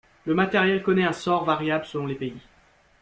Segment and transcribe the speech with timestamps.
[0.25, 2.41] Le matériel connait un sort variable selon les pays.